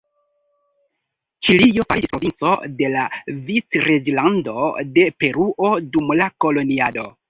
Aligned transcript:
Ĉilio 1.49 1.85
fariĝis 1.91 2.13
provinco 2.15 2.55
de 2.81 2.91
la 2.95 3.05
Vicreĝlando 3.51 4.67
de 4.99 5.09
Peruo 5.23 5.73
dum 5.97 6.15
la 6.23 6.35
koloniado. 6.47 7.13